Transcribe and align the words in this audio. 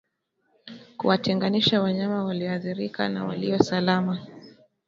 Kuwatenganisha 0.97 1.81
wanyama 1.81 2.23
walioathirika 2.25 3.09
na 3.09 3.25
walio 3.25 3.59
salama 3.63 4.27